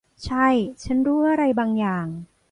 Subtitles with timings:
[0.25, 0.47] ใช่
[0.83, 2.07] ฉันรู้อะไรบางอย่าง